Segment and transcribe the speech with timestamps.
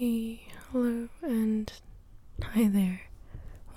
[0.00, 1.72] Hey, hello, and
[2.40, 3.00] hi there.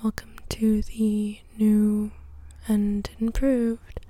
[0.04, 2.12] Welcome to the new
[2.67, 4.01] and improved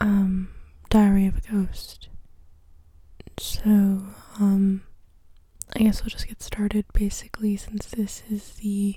[0.00, 0.48] um
[0.90, 2.08] Diary of a Ghost.
[3.38, 3.60] So,
[4.40, 4.82] um
[5.76, 8.96] I guess we'll just get started basically since this is the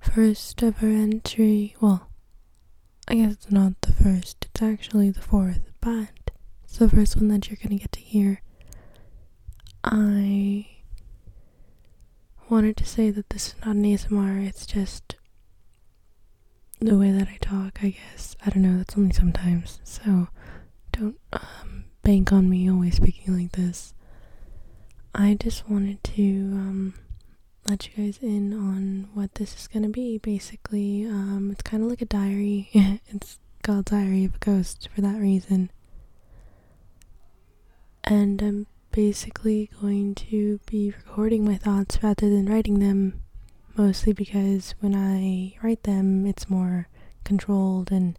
[0.00, 1.76] first ever entry.
[1.80, 2.08] Well,
[3.06, 6.32] I guess it's not the first, it's actually the fourth, but
[6.64, 8.42] it's the first one that you're gonna get to hear.
[9.84, 10.66] I
[12.50, 15.16] wanted to say that this is not an ASMR, it's just
[16.80, 18.36] the way that I talk, I guess.
[18.44, 19.80] I don't know, that's only sometimes.
[19.84, 20.28] So
[20.92, 23.94] don't um, bank on me always speaking like this.
[25.14, 26.94] I just wanted to um,
[27.68, 30.18] let you guys in on what this is going to be.
[30.18, 32.68] Basically, um, it's kind of like a diary.
[33.08, 35.70] it's called Diary of a Ghost for that reason.
[38.04, 43.22] And I'm basically going to be recording my thoughts rather than writing them,
[43.76, 46.88] mostly because when I write them, it's more
[47.24, 48.18] controlled and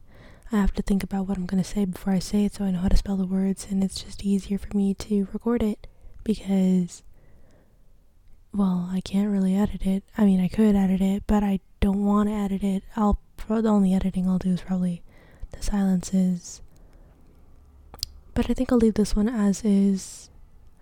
[0.51, 2.65] I have to think about what I'm going to say before I say it so
[2.65, 5.63] I know how to spell the words, and it's just easier for me to record
[5.63, 5.87] it
[6.25, 7.03] because,
[8.53, 10.03] well, I can't really edit it.
[10.17, 12.83] I mean, I could edit it, but I don't want to edit it.
[12.97, 15.03] I'll, the only editing I'll do is probably
[15.51, 16.61] the silences.
[18.33, 20.30] But I think I'll leave this one as is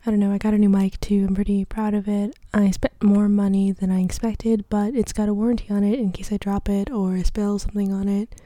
[0.05, 1.25] I don't know, I got a new mic too.
[1.28, 2.33] I'm pretty proud of it.
[2.53, 6.11] I spent more money than I expected, but it's got a warranty on it in
[6.11, 8.42] case I drop it or spill something on it.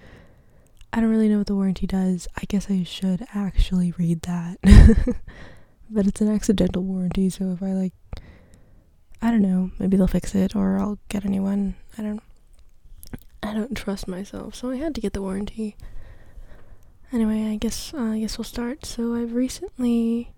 [0.92, 2.28] I don't really know what the warranty does.
[2.38, 4.58] I guess I should actually read that.
[5.90, 7.94] but it's an accidental warranty, so if I like
[9.22, 11.76] I don't know, maybe they'll fix it or I'll get a new one.
[11.98, 12.22] I don't
[13.42, 15.76] I don't trust myself, so I had to get the warranty.
[17.12, 18.86] Anyway, I guess uh, I guess we'll start.
[18.86, 20.34] So I've recently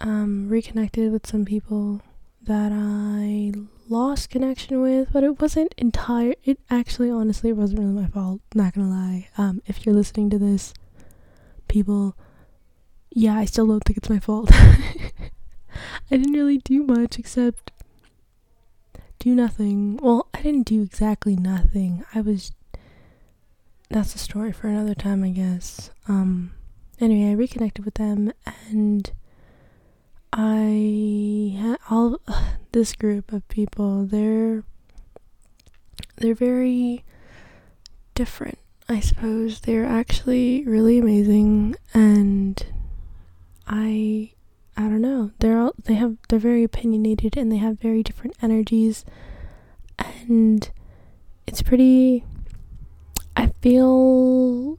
[0.00, 2.00] um, reconnected with some people
[2.42, 3.52] that I
[3.88, 6.34] lost connection with, but it wasn't entire.
[6.44, 8.40] It actually, honestly, it wasn't really my fault.
[8.54, 9.28] Not gonna lie.
[9.36, 10.72] Um, if you're listening to this,
[11.68, 12.16] people,
[13.10, 14.50] yeah, I still don't think it's my fault.
[16.10, 17.70] I didn't really do much except
[19.18, 19.98] do nothing.
[20.02, 22.04] Well, I didn't do exactly nothing.
[22.14, 22.52] I was.
[23.90, 25.90] That's a story for another time, I guess.
[26.08, 26.52] Um.
[27.00, 28.32] Anyway, I reconnected with them
[28.68, 29.10] and
[30.32, 32.20] I all
[32.72, 34.04] this group of people.
[34.04, 34.64] They're
[36.16, 37.04] they're very
[38.14, 38.58] different,
[38.88, 39.60] I suppose.
[39.60, 42.64] They're actually really amazing, and
[43.66, 44.32] I
[44.76, 45.32] I don't know.
[45.40, 49.04] They're all they have they're very opinionated and they have very different energies,
[49.98, 50.70] and
[51.46, 52.24] it's pretty.
[53.36, 54.78] I feel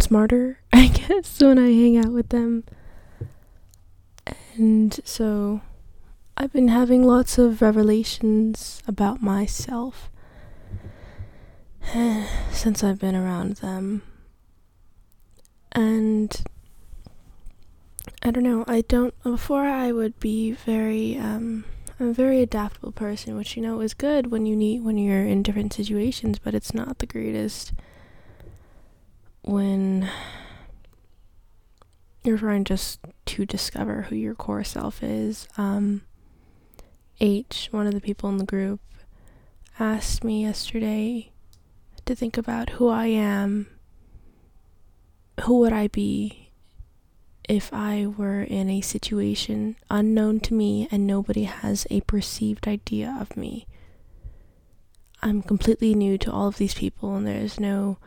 [0.00, 2.64] smarter, I guess, when I hang out with them
[4.56, 5.60] and so
[6.36, 10.10] I've been having lots of revelations about myself
[12.50, 14.02] since I've been around them.
[15.72, 16.42] And
[18.22, 21.64] I don't know, I don't before I would be very um
[21.98, 25.24] I'm a very adaptable person, which you know is good when you need when you're
[25.24, 27.72] in different situations, but it's not the greatest
[29.42, 30.08] when
[32.26, 35.48] you're trying just to discover who your core self is.
[35.56, 36.02] Um,
[37.20, 38.80] H, one of the people in the group,
[39.78, 41.30] asked me yesterday
[42.04, 43.68] to think about who I am.
[45.44, 46.50] Who would I be
[47.48, 53.16] if I were in a situation unknown to me and nobody has a perceived idea
[53.20, 53.66] of me?
[55.22, 57.98] I'm completely new to all of these people, and there's no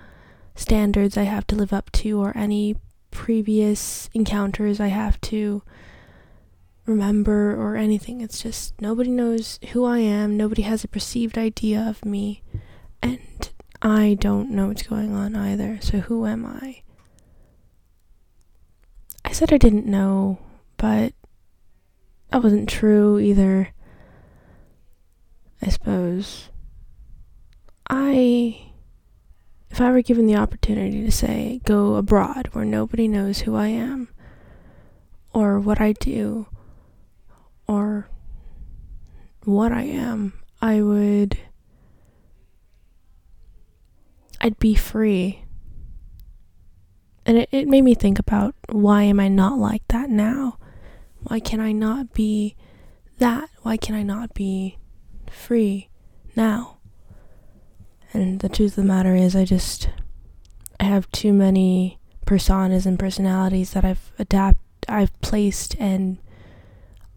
[0.55, 2.75] standards I have to live up to or any
[3.11, 5.61] previous encounters I have to
[6.85, 8.21] remember or anything.
[8.21, 12.41] It's just nobody knows who I am, nobody has a perceived idea of me,
[13.01, 15.79] and I don't know what's going on either.
[15.81, 16.81] So who am I?
[19.23, 20.39] I said I didn't know,
[20.77, 21.13] but
[22.31, 23.69] that wasn't true either.
[25.61, 26.49] I suppose.
[27.89, 28.68] I
[29.79, 33.67] if I were given the opportunity to say, go abroad where nobody knows who I
[33.67, 34.09] am,
[35.33, 36.47] or what I do,
[37.65, 38.09] or
[39.45, 41.37] what I am, I would.
[44.41, 45.45] I'd be free.
[47.25, 50.57] And it, it made me think about why am I not like that now?
[51.19, 52.57] Why can I not be
[53.19, 53.49] that?
[53.61, 54.77] Why can I not be
[55.31, 55.87] free
[56.35, 56.78] now?
[58.13, 59.89] And the truth of the matter is, I just
[60.79, 66.17] I have too many personas and personalities that I've adapt I've placed and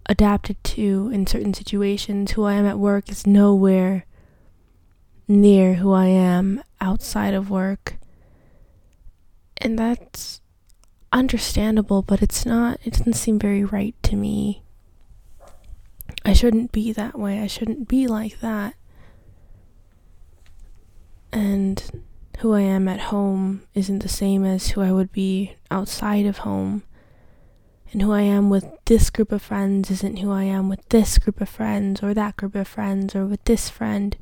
[0.06, 2.32] adapted to in certain situations.
[2.32, 4.06] Who I am at work is nowhere
[5.28, 7.96] near who I am outside of work.
[9.56, 10.40] And that's
[11.12, 14.62] understandable, but it's not, it doesn't seem very right to me.
[16.24, 17.40] I shouldn't be that way.
[17.40, 18.74] I shouldn't be like that.
[21.32, 22.04] And
[22.38, 26.38] who I am at home isn't the same as who I would be outside of
[26.38, 26.82] home.
[27.92, 31.18] And who I am with this group of friends isn't who I am with this
[31.18, 34.16] group of friends or that group of friends or with this friend.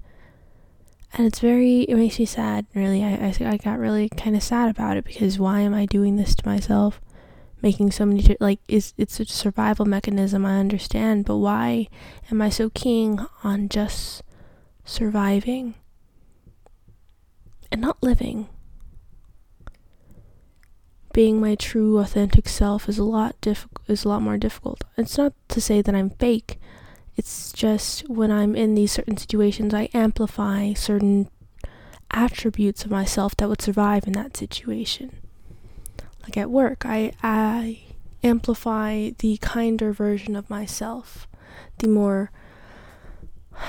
[1.12, 3.02] And it's very, it makes me sad, really.
[3.02, 6.16] I, I, I got really kind of sad about it because why am I doing
[6.16, 7.00] this to myself?
[7.62, 11.88] Making so many, like, is it's a survival mechanism, I understand, but why
[12.30, 14.22] am I so keen on just
[14.84, 15.74] surviving
[17.70, 18.48] and not living?
[21.12, 24.84] being my true authentic self is a lot diff- is a lot more difficult.
[24.96, 26.58] It's not to say that I'm fake.
[27.16, 31.28] It's just when I'm in these certain situations I amplify certain
[32.10, 35.18] attributes of myself that would survive in that situation.
[36.22, 37.80] Like at work, I I
[38.22, 41.26] amplify the kinder version of myself,
[41.78, 42.30] the more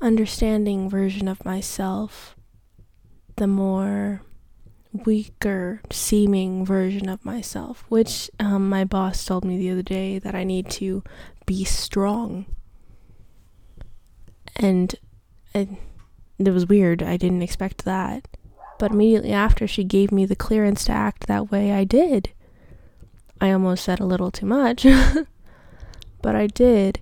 [0.00, 2.36] understanding version of myself,
[3.40, 4.20] the more
[4.92, 10.34] weaker seeming version of myself, which um, my boss told me the other day that
[10.34, 11.02] I need to
[11.46, 12.44] be strong.
[14.56, 14.94] And
[15.54, 15.70] it,
[16.38, 17.02] it was weird.
[17.02, 18.28] I didn't expect that.
[18.78, 22.32] But immediately after she gave me the clearance to act that way, I did.
[23.40, 24.86] I almost said a little too much,
[26.20, 27.00] but I did.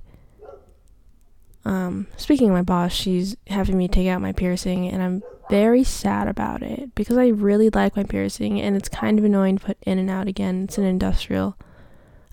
[1.69, 5.85] Um, speaking of my boss, she's having me take out my piercing, and I'm very
[5.85, 9.65] sad about it because I really like my piercing and it's kind of annoying to
[9.65, 10.65] put in and out again.
[10.65, 11.57] It's an industrial.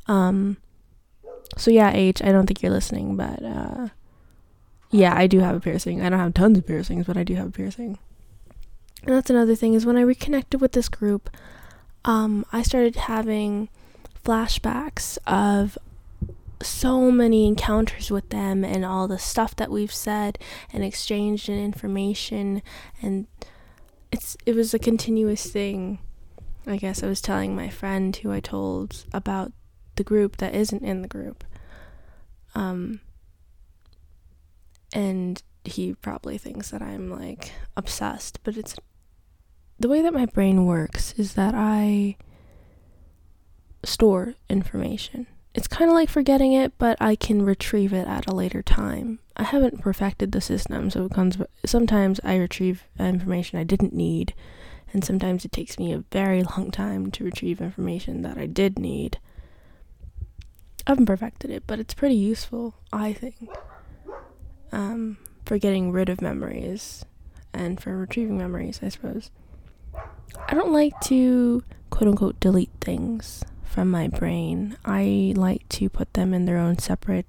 [0.07, 0.57] Um
[1.57, 3.87] so yeah, H, I don't think you're listening, but uh
[4.91, 6.01] yeah, I do have a piercing.
[6.01, 7.97] I don't have tons of piercings, but I do have a piercing.
[9.03, 11.29] And that's another thing is when I reconnected with this group,
[12.03, 13.69] um I started having
[14.23, 15.77] flashbacks of
[16.61, 20.39] so many encounters with them and all the stuff that we've said
[20.71, 22.61] and exchanged and information
[23.01, 23.27] and
[24.11, 25.99] it's it was a continuous thing.
[26.67, 29.51] I guess I was telling my friend who I told about
[29.95, 31.43] the group that isn't in the group.
[32.53, 33.01] Um
[34.93, 38.75] and he probably thinks that I'm like obsessed, but it's
[39.79, 42.15] the way that my brain works is that I
[43.83, 48.35] store information it's kind of like forgetting it, but I can retrieve it at a
[48.35, 49.19] later time.
[49.37, 51.37] I haven't perfected the system, so it comes.
[51.65, 54.33] Sometimes I retrieve information I didn't need,
[54.91, 58.77] and sometimes it takes me a very long time to retrieve information that I did
[58.77, 59.17] need.
[60.85, 63.49] I haven't perfected it, but it's pretty useful, I think.
[64.73, 67.05] Um, for getting rid of memories
[67.53, 69.31] and for retrieving memories, I suppose.
[70.49, 73.41] I don't like to quote unquote delete things
[73.75, 74.77] from my brain.
[74.85, 77.27] I like to put them in their own separate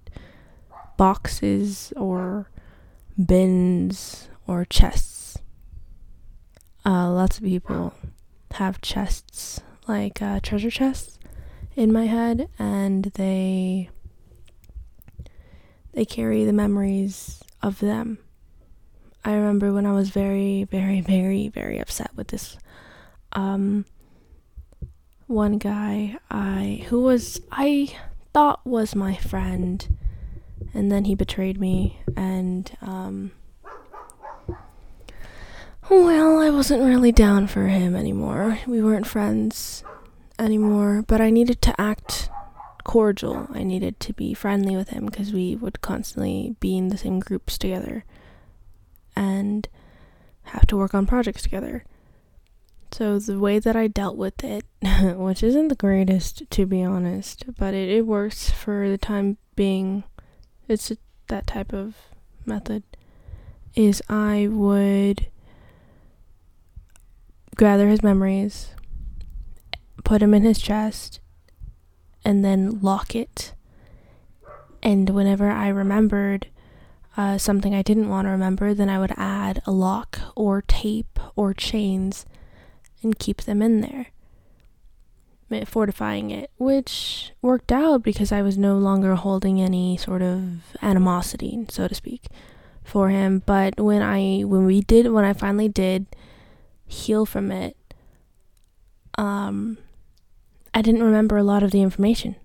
[0.97, 2.49] boxes or
[3.23, 5.39] bins or chests.
[6.85, 7.93] Uh, lots of people
[8.53, 11.19] have chests, like uh, treasure chests,
[11.75, 13.91] in my head, and they
[15.95, 18.19] they carry the memories of them.
[19.25, 22.57] I remember when I was very, very, very, very upset with this
[23.33, 23.85] um,
[25.27, 27.97] one guy I who was I
[28.33, 29.97] thought was my friend
[30.73, 33.33] and then he betrayed me and um
[35.89, 38.59] well, I wasn't really down for him anymore.
[38.67, 39.85] We weren't friends
[40.37, 42.29] anymore, but I needed to act
[42.83, 43.47] cordial.
[43.53, 47.21] I needed to be friendly with him because we would constantly be in the same
[47.21, 48.05] groups together
[49.15, 49.69] and
[50.45, 51.85] have to work on projects together.
[52.93, 54.65] So the way that I dealt with it,
[55.17, 60.05] which isn't the greatest to be honest, but it, it works for the time being.
[60.69, 60.93] It's
[61.29, 61.97] that type of
[62.45, 62.83] method.
[63.75, 65.27] Is I would
[67.57, 68.71] gather his memories,
[70.05, 71.21] put him in his chest,
[72.25, 73.53] and then lock it.
[74.83, 76.49] And whenever I remembered
[77.17, 81.19] uh, something I didn't want to remember, then I would add a lock or tape
[81.35, 82.25] or chains
[83.03, 84.07] and keep them in there,
[85.67, 91.67] fortifying it, which worked out because I was no longer holding any sort of animosity,
[91.69, 92.27] so to speak,
[92.83, 93.43] for him.
[93.47, 96.07] But when I when we did when I finally did
[96.87, 97.77] heal from it,
[99.19, 99.79] um,
[100.75, 102.37] I didn't remember a lot of the information.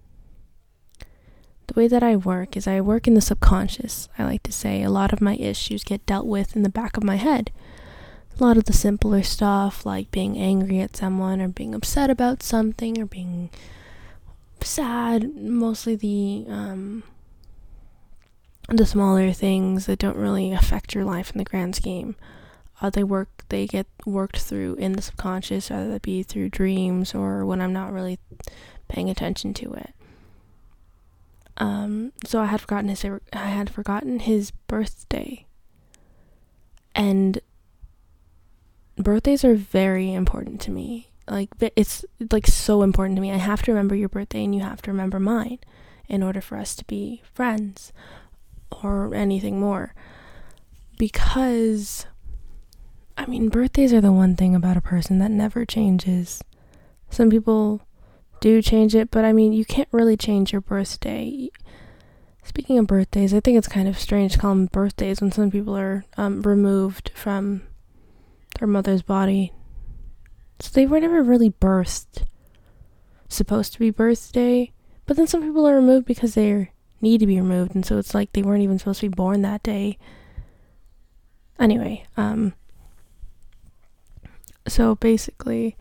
[1.68, 4.10] the way that I work is I work in the subconscious.
[4.20, 6.98] I like to say a lot of my issues get dealt with in the back
[6.98, 7.52] of my head.
[8.42, 12.42] A lot of the simpler stuff, like being angry at someone or being upset about
[12.42, 13.52] something or being
[14.62, 17.04] sad, mostly the um,
[18.68, 22.16] the smaller things that don't really affect your life in the grand scheme.
[22.82, 27.14] Uh, they work, they get worked through in the subconscious, whether that be through dreams
[27.14, 28.18] or when I'm not really
[28.88, 29.94] paying attention to it.
[31.58, 35.46] Um, so I had forgotten his I had forgotten his birthday,
[36.96, 37.40] and
[38.98, 41.12] birthdays are very important to me.
[41.28, 43.32] Like it's like so important to me.
[43.32, 45.60] I have to remember your birthday, and you have to remember mine,
[46.08, 47.94] in order for us to be friends,
[48.84, 49.94] or anything more.
[50.98, 52.06] Because,
[53.18, 56.44] I mean, birthdays are the one thing about a person that never changes.
[57.10, 57.82] Some people
[58.40, 61.50] do change it, but I mean, you can't really change your birthday.
[62.44, 65.52] Speaking of birthdays, I think it's kind of strange to call them birthdays when some
[65.52, 67.62] people are um, removed from
[68.62, 69.52] their mother's body.
[70.60, 72.26] So they were never really birthed.
[73.28, 74.72] Supposed to be birthday,
[75.08, 78.14] but then some people are removed because they need to be removed, and so it's
[78.14, 79.98] like they weren't even supposed to be born that day.
[81.58, 82.54] Anyway, um,
[84.68, 85.78] so basically,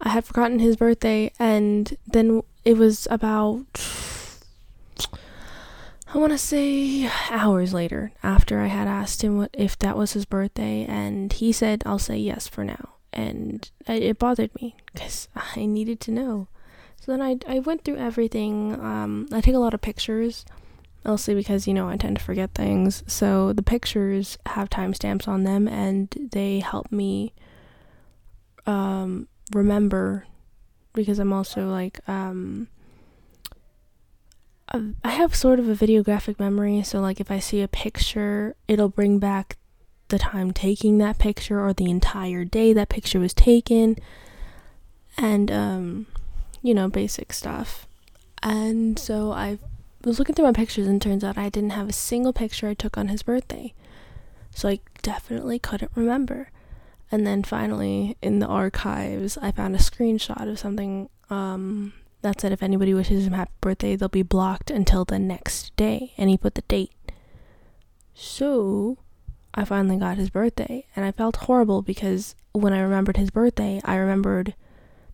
[0.00, 3.66] I had forgotten his birthday, and then it was about,
[6.12, 10.12] I want to say, hours later after I had asked him what if that was
[10.12, 15.28] his birthday, and he said, "I'll say yes for now," and it bothered me because
[15.54, 16.48] I needed to know.
[17.00, 18.74] So then I I went through everything.
[18.80, 20.44] Um, I take a lot of pictures,
[21.04, 23.04] mostly because you know I tend to forget things.
[23.06, 27.34] So the pictures have timestamps on them, and they help me
[28.66, 30.26] um remember
[30.92, 32.68] because I'm also like um
[34.72, 38.88] I have sort of a videographic memory, so like if I see a picture, it'll
[38.88, 39.56] bring back
[40.08, 43.96] the time taking that picture or the entire day that picture was taken
[45.16, 46.06] and um
[46.62, 47.86] you know, basic stuff.
[48.42, 49.58] And so I
[50.04, 52.74] was looking through my pictures and turns out I didn't have a single picture I
[52.74, 53.74] took on his birthday.
[54.54, 56.50] So I definitely couldn't remember.
[57.12, 62.52] And then finally, in the archives, I found a screenshot of something um, that said
[62.52, 66.12] if anybody wishes him happy birthday, they'll be blocked until the next day.
[66.18, 66.92] And he put the date.
[68.14, 68.98] So
[69.54, 70.86] I finally got his birthday.
[70.94, 74.54] And I felt horrible because when I remembered his birthday, I remembered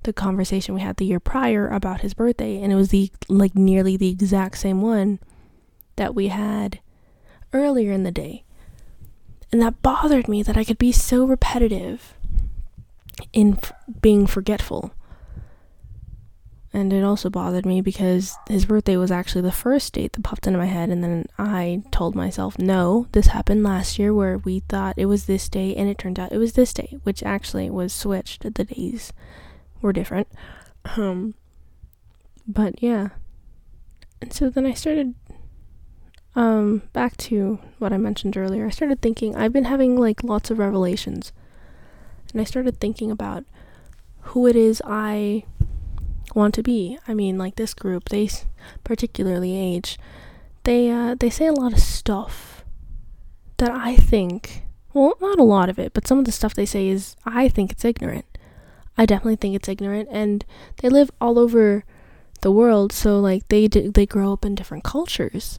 [0.03, 2.61] the conversation we had the year prior about his birthday.
[2.61, 5.21] And it was the like nearly the exact same one
[5.97, 6.81] that we had
[7.53, 8.45] earlier in the day.
[9.53, 12.15] And that bothered me that I could be so repetitive
[13.33, 13.73] in f-
[14.03, 14.93] being forgetful.
[16.73, 20.47] And it also bothered me because his birthday was actually the first date that popped
[20.47, 20.91] into my head.
[20.91, 25.25] And then I told myself, no, this happened last year where we thought it was
[25.25, 28.43] this day and it turned out it was this day, which actually was switched.
[28.43, 29.13] The days
[29.81, 30.29] were different.
[30.97, 31.35] Um,
[32.47, 33.09] but yeah.
[34.21, 35.15] And so then I started
[36.35, 38.67] um back to what I mentioned earlier.
[38.67, 41.33] I started thinking I've been having like lots of revelations.
[42.33, 43.45] And I started thinking about
[44.21, 45.45] who it is I
[46.35, 46.99] want to be.
[47.07, 48.29] I mean, like this group, they
[48.85, 49.99] particularly H,
[50.65, 52.65] they uh they say a lot of stuff
[53.59, 56.67] that I think well, not a lot of it, but some of the stuff they
[56.67, 58.25] say is I think it's ignorant.
[58.97, 60.45] I definitely think it's ignorant and
[60.79, 61.85] they live all over
[62.41, 65.59] the world, so like they d- they grow up in different cultures.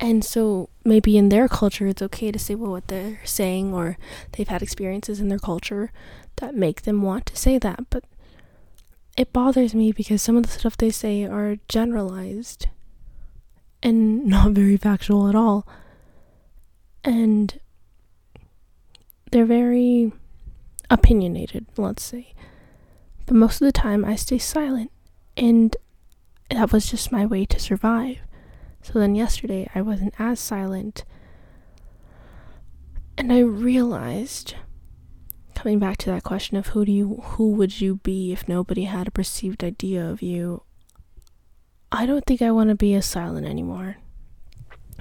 [0.00, 3.96] And so maybe in their culture it's okay to say well, what they're saying or
[4.32, 5.92] they've had experiences in their culture
[6.36, 8.04] that make them want to say that, but
[9.16, 12.66] it bothers me because some of the stuff they say are generalized
[13.82, 15.66] and not very factual at all.
[17.04, 17.58] And
[19.30, 20.12] they're very
[20.90, 22.34] opinionated, let's say.
[23.26, 24.90] But most of the time I stay silent
[25.36, 25.76] and
[26.50, 28.18] that was just my way to survive.
[28.82, 31.04] So then yesterday I wasn't as silent.
[33.16, 34.54] And I realized
[35.64, 38.84] coming back to that question of who do you who would you be if nobody
[38.84, 40.62] had a perceived idea of you?
[41.90, 43.96] I don't think I want to be as silent anymore.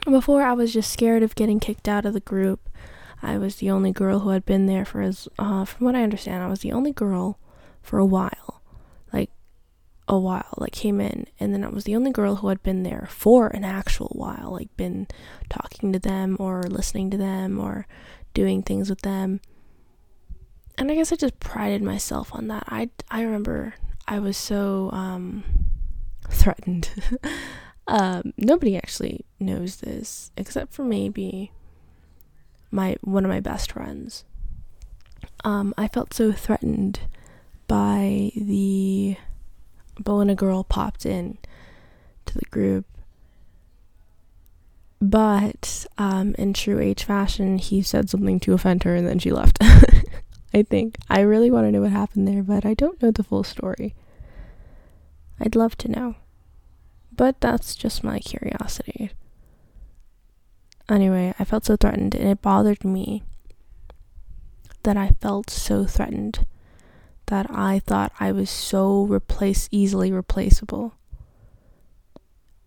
[0.06, 2.70] Before I was just scared of getting kicked out of the group.
[3.22, 6.04] I was the only girl who had been there for as uh, from what I
[6.04, 7.40] understand, I was the only girl
[7.82, 8.62] for a while
[9.12, 9.32] Like
[10.08, 12.84] a while, like came in, and then I was the only girl who had been
[12.84, 15.08] there for an actual while, like been
[15.50, 17.86] talking to them or listening to them or
[18.34, 19.42] doing things with them.
[20.78, 22.64] And I guess I just prided myself on that.
[22.68, 23.76] I I remember
[24.08, 25.44] I was so um
[26.30, 26.90] threatened.
[27.88, 31.52] Um, nobody actually knows this except for maybe
[32.72, 34.24] my one of my best friends.
[35.44, 37.02] Um, I felt so threatened
[37.68, 39.18] by the
[40.00, 41.38] but when a girl popped in
[42.26, 42.86] to the group.
[45.02, 49.32] But um, in true H fashion, he said something to offend her and then she
[49.32, 49.60] left.
[50.54, 50.98] I think.
[51.10, 53.96] I really want to know what happened there, but I don't know the full story.
[55.40, 56.16] I'd love to know.
[57.16, 59.12] But that's just my curiosity.
[60.90, 63.24] Anyway, I felt so threatened and it bothered me
[64.84, 66.46] that I felt so threatened
[67.28, 70.94] that I thought I was so replace easily replaceable.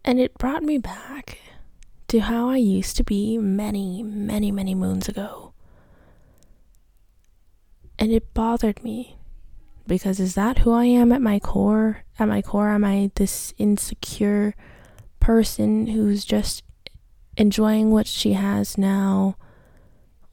[0.04, 1.38] And it brought me back
[2.08, 5.52] to how I used to be many, many, many moons ago.
[7.98, 9.16] And it bothered me
[9.86, 12.04] because is that who I am at my core?
[12.18, 14.54] At my core, am I this insecure
[15.20, 16.62] person who's just
[17.36, 19.36] enjoying what she has now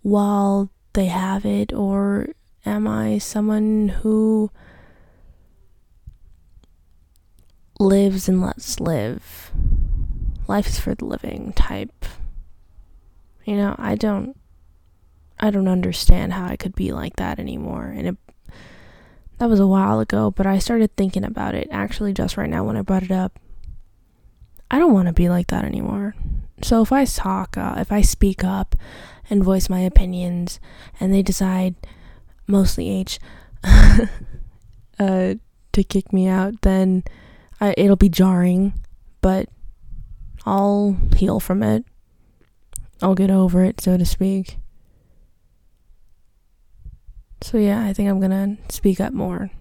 [0.01, 1.71] while they have it?
[1.71, 2.27] Or
[2.65, 4.49] am I someone who
[7.79, 9.51] lives and lets live?
[10.47, 12.05] Life is for the living type.
[13.45, 14.37] You know, I don't
[15.39, 17.85] I don't understand how I could be like that anymore.
[17.85, 18.17] And it
[19.39, 22.63] that was a while ago, but I started thinking about it actually just right now
[22.63, 23.39] when I brought it up.
[24.69, 26.15] I don't want to be like that anymore.
[26.61, 28.75] So if I talk, uh, if I speak up
[29.29, 30.59] and voice my opinions,
[30.99, 31.75] and they decide,
[32.47, 33.19] mostly H,
[33.63, 34.05] uh,
[34.99, 37.03] to kick me out, then
[37.59, 38.73] I, it'll be jarring,
[39.21, 39.49] but
[40.45, 41.85] I'll heal from it.
[43.01, 44.57] I'll get over it, so to speak.
[47.43, 49.51] So, yeah, I think I'm gonna speak up more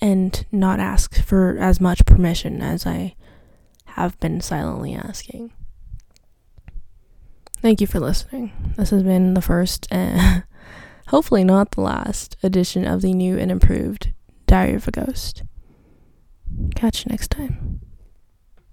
[0.00, 3.14] and not ask for as much permission as I
[3.84, 5.52] have been silently asking.
[7.62, 8.52] Thank you for listening.
[8.76, 10.40] This has been the first, uh,
[11.08, 14.12] hopefully not the last, edition of the new and improved
[14.48, 15.44] Diary of a Ghost.
[16.74, 17.80] Catch you next time.